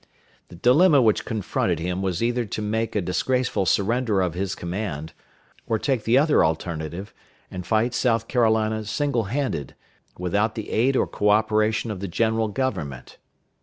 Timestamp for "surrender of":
3.67-4.33